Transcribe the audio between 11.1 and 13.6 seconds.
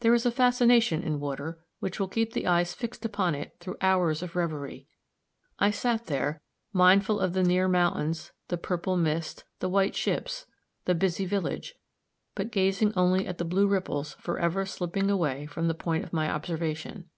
village, but gazing only at the